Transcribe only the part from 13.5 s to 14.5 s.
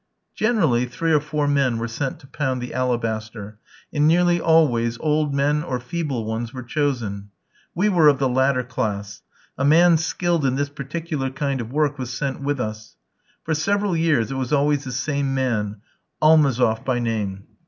several years it